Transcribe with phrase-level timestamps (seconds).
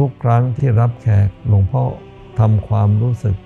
[0.00, 1.84] ทุกครั้งที่รับแขกหลวงพ่อ
[2.38, 3.36] ทำความรู้สึก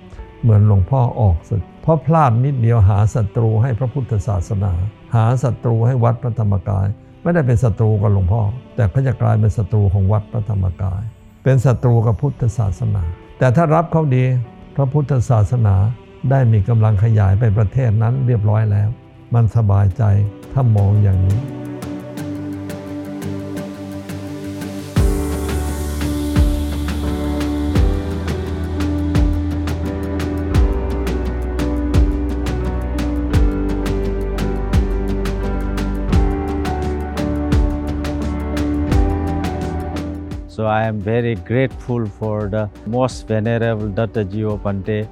[0.41, 4.73] เหมือนหลวงพ่อออกศึก เพราะพลาดนิดเดียวหาศัตรูให้พระพุทธศาสนา
[5.15, 6.87] หาศัตรูให้วัดพระธรรมกาย
[7.23, 8.41] ไม่ได้เป็นศัตรูกับหลวงพ่อ
[8.75, 11.01] แต่เขาจะกลายเป็นศัตรูของวัดพระธรรมกาย
[11.43, 13.03] เป็นศัตรูกับพุทธศาสนา
[13.39, 14.25] แต่ถ้ารับเขาดี
[14.75, 15.75] พระพุทธศาสนา
[16.31, 18.89] ได้มีกำลังขยายไปประเทศนั้นเรียบร้อยแล้ว
[19.33, 20.03] มันสบายใจ
[20.53, 21.39] ถ้ามองอย่างนี้
[40.65, 44.25] I am very grateful for the most venerable Dr.
[44.25, 45.07] Gio Pante.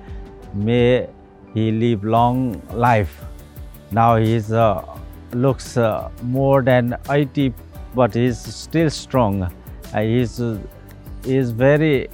[0.54, 1.08] May
[1.54, 3.24] he live long life.
[3.92, 4.82] Now he uh,
[5.34, 7.54] looks uh, more than 80,
[7.96, 9.44] but he is still strong.
[9.44, 9.50] Uh,
[9.94, 12.10] uh, he is very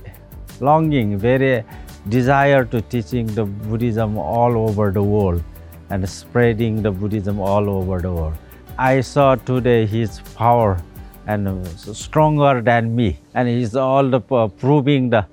[0.60, 1.64] longing, very
[2.10, 5.44] desire to teaching the Buddhism all over the world
[5.90, 8.38] and spreading the Buddhism all over the world.
[8.78, 10.82] I saw today his power
[11.30, 11.64] and uh,
[12.04, 15.26] stronger than me, and he's all the, uh, proving the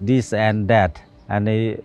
[0.00, 1.00] this and that.
[1.28, 1.76] And he,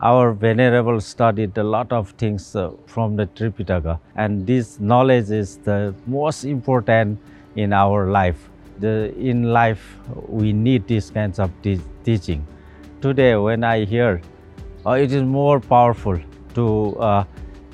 [0.00, 5.58] our venerable studied a lot of things uh, from the Tripitaka, and this knowledge is
[5.58, 7.18] the most important
[7.54, 8.48] in our life.
[8.80, 9.84] The, in life,
[10.28, 12.46] we need these kinds of te- teaching.
[13.00, 14.22] Today, when I hear,
[14.86, 16.18] uh, it is more powerful
[16.54, 17.24] to uh,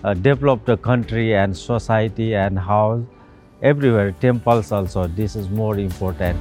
[0.05, 3.07] uh, develop the country and society and how
[3.63, 6.39] everywhere, temples also, this is more important.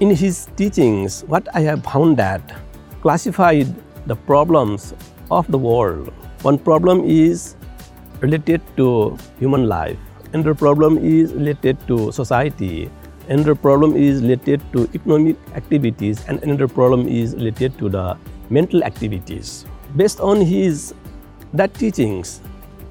[0.00, 2.42] In his teachings, what I have found that
[3.00, 3.72] classified
[4.06, 4.94] the problems
[5.30, 6.12] of the world.
[6.42, 7.56] One problem is
[8.20, 9.96] related to human life,
[10.32, 12.90] another problem is related to society,
[13.28, 18.18] another problem is related to economic activities, and another problem is related to the
[18.50, 19.64] mental activities.
[19.94, 20.94] Based on his
[21.52, 22.40] that teachings,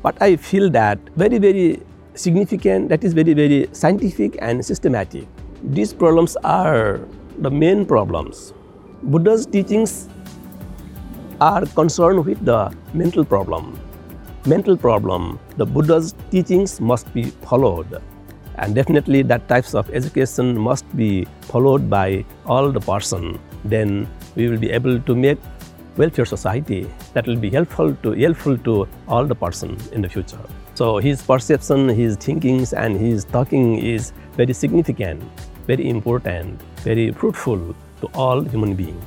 [0.03, 1.81] what I feel that very very
[2.13, 5.27] significant, that is very very scientific and systematic.
[5.63, 6.99] These problems are
[7.39, 8.53] the main problems.
[9.01, 10.09] Buddha's teachings
[11.39, 13.79] are concerned with the mental problem.
[14.45, 17.99] Mental problem, the Buddha's teachings must be followed.
[18.55, 23.39] And definitely that types of education must be followed by all the person.
[23.65, 25.39] Then we will be able to make
[25.96, 30.44] welfare society that will be helpful to helpful to all the person in the future.
[30.74, 35.22] So his perception, his thinkings, and his talking is very significant,
[35.66, 39.02] very important, very fruitful to all human beings.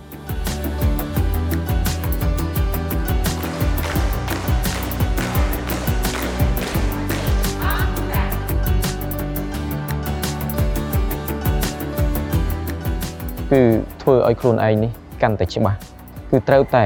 [13.51, 13.63] គឺ
[14.01, 14.91] ធ្វើឲ្យខ្លួនឯងនេះ
[15.21, 15.92] កាន់តែច្បាស់
[16.34, 16.84] គឺត្រូវតែ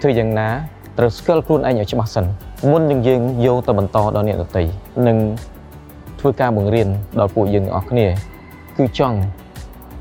[0.00, 0.48] ធ្វើយ៉ាងណា
[0.98, 2.26] ត្រូវស្គាល់ខ្លួនឯងឲ្យច្បាស់សិន
[2.70, 4.62] មុននឹងយើងយកទៅបន្តដល់អ្នកដទៃ
[5.06, 5.16] និង
[6.20, 6.88] ធ្វើការបង្រៀន
[7.18, 8.06] ដល់ពួកយើងទាំងអស់គ្នា
[8.78, 9.18] គឺចង់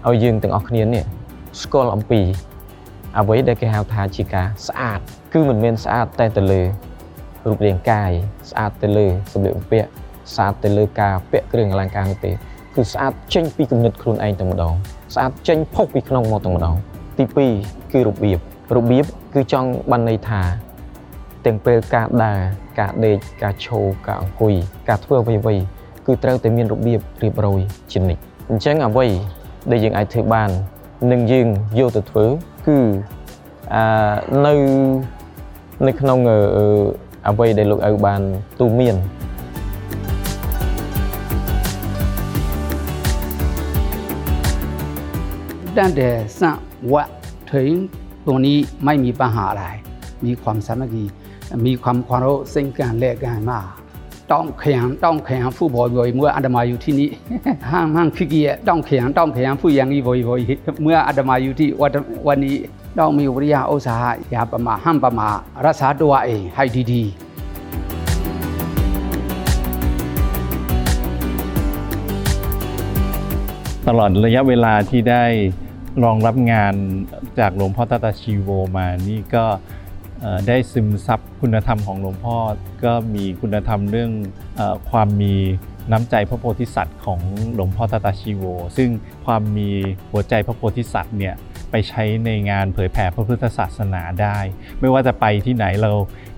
[0.07, 1.03] ឲ្យយើងទាំងអស់គ្នានេះ
[1.61, 2.21] ស្គាល់អំពី
[3.17, 4.99] អ្វីដែលគេហៅថាជាការស្អាត
[5.33, 6.61] គឺមិនមែនស្អាតតែទៅលើ
[7.47, 8.11] រូបរាងកាយ
[8.49, 9.87] ស្អាតទៅលើសម្លៀកបំពាក់
[10.33, 12.31] ស្អាតទៅលើការពាក់គ្រឿងអលង្ការនោះទេ
[12.75, 14.73] គឺស្អាតចេញពីគំនិតខ្លួនឯងតែម្ដង
[15.13, 16.75] ស្អាតចេញផុសពីក្នុងមកតែម្ដង
[17.17, 17.23] ទី
[17.59, 19.05] 2គឺរបៀប របៀប
[19.35, 20.41] គឺចង់បានន័យថា
[21.45, 22.39] ទាំងពេលការដើរ
[22.79, 24.53] ការដេកការឈរការអង្គុយ
[24.89, 25.63] ការធ្វើអ្វីៗ
[26.05, 27.61] គឺត្រូវតែមានរបៀបរៀបរយ
[27.91, 29.07] ជានិច្ចអញ្ចឹងអ្វី
[29.71, 30.49] ដែលយើងអាចធ្វើបាន
[31.11, 31.47] នឹងយើង
[31.79, 32.25] យកទៅធ្វើ
[32.67, 32.77] គឺ
[33.75, 33.83] អឺ
[34.45, 34.53] នៅ
[35.87, 36.19] នៅក្នុង
[37.27, 38.21] អ្វីដែលលោកឪបាន
[38.59, 38.95] ទូមាន
[45.77, 46.09] តាំងតែ
[46.39, 46.41] ស
[46.91, 47.03] វៈ
[47.53, 47.69] ធិង
[48.25, 49.65] ตรงนี้ไม่มีปัญหาอะไร
[50.25, 51.05] มีความสามัคคี
[51.65, 53.65] มีความเคามรพซึ่งกันและกันมาก
[54.31, 57.09] ต้องแข่งต้องแข่งผู้บ่อยๆเมื่ออาตมาอยู่ที่นี่
[57.71, 61.91] ห้างห้างขี้เกียจต้องแข่งต้องแข่งผู้ย่างนี้บ่อยๆเมื่ออาตมาอยู่ที่วัด
[62.27, 62.55] วันนี้
[62.99, 65.29] ต้องมีวิริยะอุตสาหะอย่าประมาห้ามประมา
[65.65, 66.63] รักษาตัวเองให้
[66.93, 67.31] ดีๆ
[73.87, 75.23] ตลอดระยะเวลาที่ได้
[76.03, 76.73] รองรับงาน
[77.39, 79.45] จากหลวงพ่อตาตาชีโวมานี่ก็
[80.47, 82.35] ได้ซึมซับคุณธรรมของหลวงพ่อ
[82.83, 84.11] ก็มีคุณธรรมเรื่อง
[84.59, 85.35] อความมี
[85.91, 87.19] น้ำใจพระโพธิสัตว์ของ
[87.55, 88.43] หลวงพ่อตาตาชีโว
[88.77, 88.89] ซึ่ง
[89.25, 89.69] ความมี
[90.11, 91.35] หัวใจพระโพธิสัตว์เนี่ย
[91.71, 94.37] ไปใช้ในงานเผยแผ่พระพุทธศาสนาได้
[94.79, 95.91] ไม่ว่าจะไปที่ไหนเรา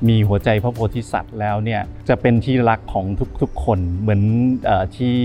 [0.07, 3.06] มีหัวใจพระโพธิสัตว์แล้วเนี่ยจะเป็นที่รักของ
[3.41, 4.21] ทุกๆคนเหมือน
[4.69, 5.15] อที่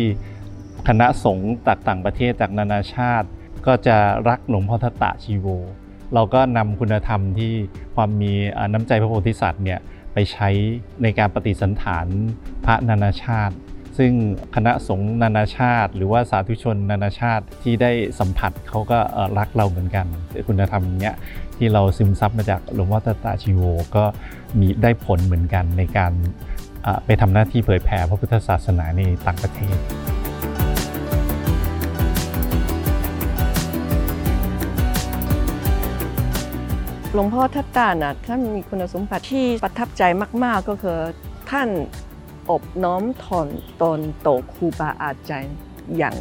[0.89, 3.29] คณะสงฆ์จากต่างประเทศจากนานาชาติ
[3.69, 3.97] ก็จะ
[4.29, 5.47] รักหลวงพ่อทัตตะชีโว
[6.15, 7.53] เราก็นำคุณธรรมที่
[7.95, 8.33] ความมี
[8.73, 9.81] น้ำใจพระโพธิสัตว์เนี่ย
[10.13, 10.49] ไปใช้
[11.03, 12.07] ในการปฏิสันฐาน
[12.65, 13.55] พระนานาชาติ
[13.99, 14.13] ซึ่ง
[14.55, 18.99] คณะสงฆ์นานาชาติ หรือว่าสาธุชนนานาชาติที่ได้สัมผัสเขาก็
[19.39, 20.07] รักเราเหมือนกัน
[20.49, 21.15] คุณธรรมเนี้ย
[21.57, 23.63] ที่เราซึมซับมาจากหลวงพ่อตตาชิโว
[23.97, 24.05] ก็
[24.59, 26.13] มีได้ผลเหมือนกันในการ
[27.05, 29.79] ไปทำหน้าที่เผยแผ่พระพุทธศาสนาในต่างประเทศ
[37.21, 40.03] ลวงพ่อทัตตาน่ะท่านมีคุณสมบัติที่ประทับใจ
[40.45, 40.99] มาก ๆ ก็คือ
[41.51, 41.69] ท่าน
[42.51, 43.47] อบน้อมถ่อม
[43.83, 45.57] ตนโตครูบาอาจารย์
[45.97, 46.15] อย่าง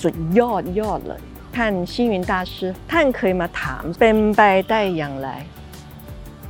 [0.00, 1.22] สุดยอดยอดเลย
[1.56, 2.54] ท่านชิวิน大师
[2.92, 5.28] ท่านเคยมาถามเป็นไปได้อย่างไร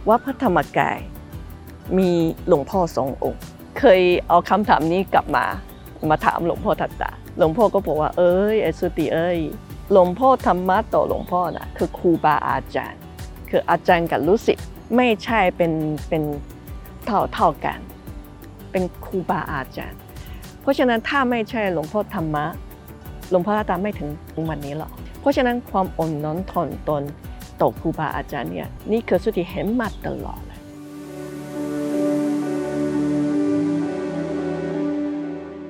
[0.08, 0.98] ว่าพระธรรมกาย
[1.98, 2.10] มี
[2.46, 3.42] หลวงพ่อสององค์
[3.78, 5.46] เคยเอาคำถามนี้กลับมา
[6.10, 9.38] มาถามหลวงพ่อทัตตาหลวงพ่อก็บอกว่าเอ้ยไอสุติเอ้ย
[9.92, 12.99] หลวงพ่อธรรมะต่อหลวงพ่อน่ะคือครูบาอาจารย์
[13.50, 14.66] คืออาจารย์กับลูกศิษย์
[14.96, 15.72] ไม่ใช่เป็น
[16.08, 16.22] เป็น
[17.06, 17.78] เท่าเท่ากัน
[18.70, 20.00] เป็นครูบาอาจารย์
[20.60, 22.44] เพราะฉะนั้นถ้าไม่ใช่หลวงพ่อธรรมะ
[23.30, 24.08] หลวงพ่อตาไม่ถึง
[24.50, 27.02] วันนี้หรอกเพราะฉะนั้นความอ่อนน้อมถ่อมตน
[27.60, 30.60] ต่อครูบาอาจารย์เนี่ยนี่คือสุดที่เห็นมาตลอดเลย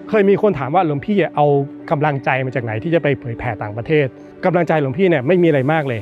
[0.09, 1.47] เคยมีคนถามว่าหลวงพี่เอา
[1.91, 4.06] กำลังใจมาจากไหนที่จะไปเผยแผ่ต่างประเทศ
[4.44, 6.00] กำลังใจหลวงพี่เนี่ยไม่มีอะไรมากเลย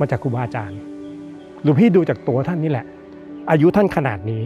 [0.00, 0.78] มาจากครูบาอาจารย์
[1.62, 2.86] หลวงพี่ดูจากตัวท่านนี่แหละ
[3.50, 4.42] อายุท่านขนาดนี้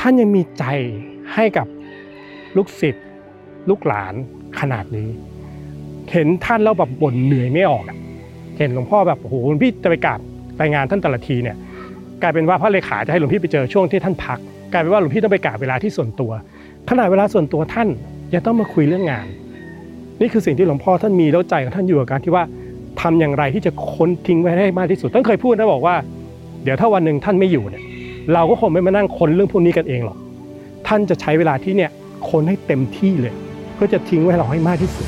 [0.00, 0.64] ท่านยังมีใจ
[1.34, 1.66] ให้กับ
[2.56, 3.06] ลูกศิษย์
[3.68, 4.14] ลูกหลาน
[4.60, 5.08] ขนาดนี้
[6.12, 7.84] เห็นท่านแล้วแบบบ่นเหนื่อยไม่ออก
[8.58, 10.20] เห็นหลวงพ่อแบบโอ้โหหลวงพี่จะไปกราบ
[10.60, 11.56] รายงานท่านแต่ละทีเนี่ย
[12.22, 14.38] กลายเป็นว่าพระเลขาจะให้หลวงพี่ไปเจอช่วงที่ท่านพัก
[14.72, 16.32] กลายเป็นว่าหลวงพี่ต้องไปกราบเวลาที่ส่วนตัว
[16.88, 17.88] ขนาดเวลาส่วนตัวท่าน
[18.34, 19.26] ยังต้องมาคุยเรื่องงาน
[20.20, 22.44] นี่คือสิ่งที่หลวงพ่อท่านมีแล้วใจของท่านอยู่กับการที่ว่า
[23.00, 25.94] ทำอย่างไรที่จะค้นทิ้งไว้ให้มากที่สุดท่านเคยพูดนะบอกว่า
[26.62, 27.82] เดี๋ยวถ้าวันหนึ่งท่านไม่อยู่เนี่ย
[28.34, 30.18] เราก็คงไม่มานั่งค้นเรื่องพวกนี้กันเองหรอก
[30.86, 31.90] ท่านจะใช้เวลาที่เนี่ย
[32.28, 33.34] ค้นให้เต็มที่เลย
[33.74, 35.06] เพื่อจะทิ้งไว้เราให้มากที่สุด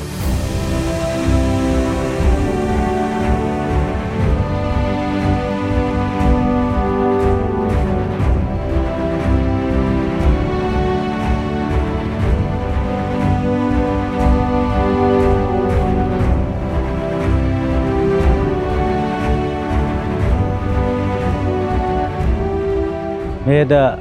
[23.45, 23.99] May the,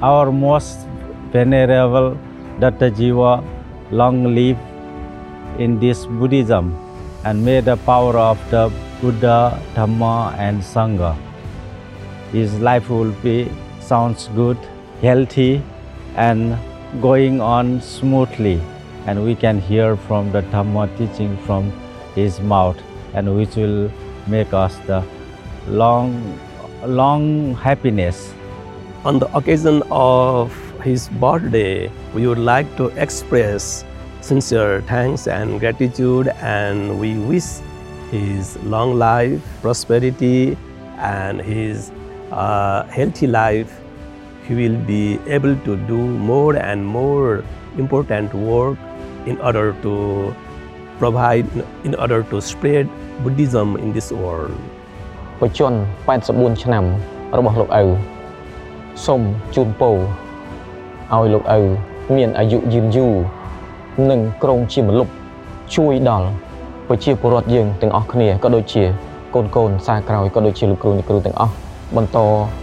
[0.00, 0.86] our most
[1.32, 2.16] venerable
[2.60, 3.42] Datta Jiva
[3.90, 4.56] long live
[5.58, 6.78] in this Buddhism
[7.24, 8.70] and may the power of the
[9.00, 11.16] Buddha, Dhamma and Sangha.
[12.30, 13.50] His life will be
[13.80, 14.56] sounds good,
[15.02, 15.64] healthy
[16.14, 16.56] and
[17.02, 18.62] going on smoothly
[19.08, 21.72] and we can hear from the Dhamma teaching from
[22.14, 22.80] his mouth
[23.14, 23.90] and which will
[24.28, 25.04] make us the
[25.66, 26.38] long
[26.84, 28.32] long happiness
[29.03, 30.51] On the occasion of
[30.81, 33.85] his birthday, we would like to express
[34.21, 37.61] sincere thanks and gratitude, and we wish
[38.09, 40.57] his long life, prosperity,
[40.97, 41.91] and his
[42.31, 43.69] uh, healthy life.
[44.47, 45.97] He will be able to do
[46.31, 47.43] more and more
[47.77, 48.77] important work
[49.25, 50.35] in order to
[50.97, 51.45] provide,
[51.83, 52.89] in order to spread
[53.23, 54.57] Buddhism in this world.
[55.41, 56.21] បច្ចុប្បន្ន
[56.57, 56.83] 84ឆ្នាំ
[57.37, 57.83] របស់លោកឪ
[59.05, 59.21] សូម
[59.55, 59.95] ជូនពរ
[61.13, 61.59] ឲ្យលោកឪ
[62.15, 63.13] មានអាយុយឺនយូរ
[64.09, 65.11] និងក្រុងជាម្លប់
[65.75, 66.27] ជួយដល់
[66.87, 68.83] ប្រជាពលរដ្ឋយើងទាំងអស់គ្នាក៏ដូចជា
[69.35, 71.53] កូនកូនសាក្រោយក៏ដូចជាលោកគ្រូអ្នកគ្រូទាំងអស់
[71.95, 72.17] បន្ត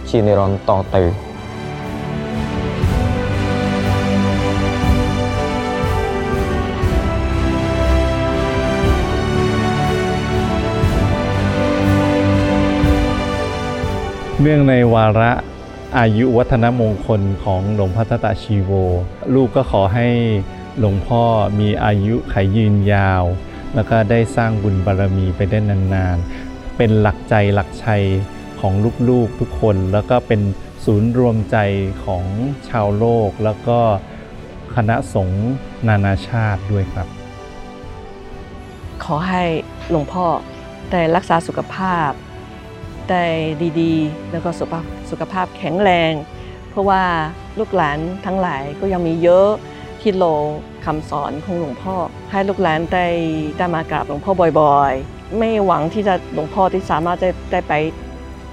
[0.09, 1.03] ជានិរន្តរ៍តទៅ
[14.41, 15.31] เนื่องในวาระ
[15.96, 18.70] อายุวัฒนมงคลของหลวงพ่อทัตตาชีโว
[19.34, 20.08] ลูกก็ขอให้
[20.78, 21.22] หลวงพ่อ
[21.60, 23.24] มีอายุขายยืนยาว
[23.74, 28.04] แล้วก็ได้สร้างบุญบารมีไปได้นานๆ เป็นหลักใจหลักชัย
[28.60, 28.72] ของ
[29.08, 30.40] ลูกๆทุกคน แล้วก็เป็น
[30.84, 31.56] ศูนย์รวมใจ
[32.04, 32.24] ของ
[32.68, 33.78] ชาวโลก แล้วก็
[34.74, 35.46] คณะสงฆ์
[35.88, 37.08] นานาชาติด้วยครับ
[39.04, 39.44] ขอให้
[39.90, 40.24] หลวงพ่อ
[40.90, 42.10] ได้รักษาสุขภาพ
[43.10, 43.24] ได้
[43.80, 46.12] ดีๆ แล้วก็สุขภาพสุขภาพแข็งแรง
[46.70, 47.02] เพราะว่า
[47.58, 49.48] ลูกหลานทั้งหลายก็ยังมีเยอะ
[50.00, 50.24] ที่โล
[50.84, 51.96] คำสอนของหลวงพ่อ
[52.30, 53.06] ให้ลูกหลานได้
[53.58, 57.72] ได้มากราบหลวงพ่อบ่อยๆ ไม่หวังที่จะหลวงพ่อที่สามารถจะได้ไป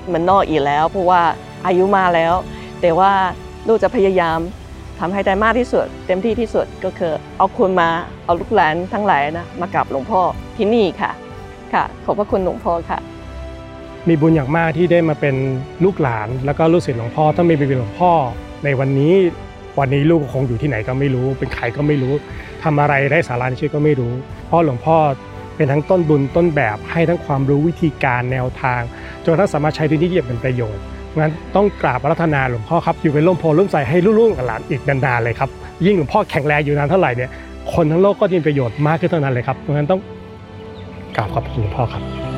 [0.06, 1.22] เหมือนนอกอีกแล้ว เพราะว่า
[1.66, 2.34] อายุมาแล้ว
[2.82, 3.12] แต่ว่า
[3.68, 4.40] ลูกจะพยายาม
[5.00, 7.90] ทำให้ได้มากที่สุด เต็มที่ที่สุดก็คือ เอาคนมา
[8.26, 10.22] เอาลูกหลานทั้งหลายนะมากราบหลวงพ่อ
[10.58, 11.12] ที่นี่ค่ะ
[11.74, 13.00] ค่ะ ขอบพระคุณหลวงพ่อค่ะ
[14.10, 15.36] มีบุญอย่างมากที่ได้มาเป็น
[15.84, 18.12] ลูกหลาน แล้วก็ลูกศิษย์หลวงพ่อถ้าไม่เป็นหลวงพ่อ
[18.64, 19.14] ในวันนี้
[19.80, 22.14] วันนี้ลูกคงอยู่ที่ไหนก็ไม่รู้ เป็นใครก็ไม่รู้
[22.64, 24.14] ทำอะไรได้สาระในชีวิตก็ไม่รู้
[24.48, 24.98] เพราะหลวงพ่อ
[25.56, 28.82] เป็นทั้งต้นบุญต้นแบบให้ทั้งความรู้วิธีการแนวทาง
[29.26, 30.84] จนทั่งสามารถใช้ที่นี่อย่างเป็นประโยชน์
[31.18, 35.50] งั้นต้องกราบรัธนาหลวงพ่อครับอยู่เป็นร่มโพล่มใสให้ลูกๆหลานอีกนานๆเลยครับ
[35.86, 37.30] ยิ่งหลวงพ่อแข็งแรงอยู่นานเท่าไหร่เนี่ย
[37.74, 40.02] คนทั้งโลกก็จะมีประโยชน์มากขึ้นเท่านั้นเลยครับเพราะฉะนั้นต้อง
[41.16, 42.35] กราบขอบคุณหลวงพ่อครับ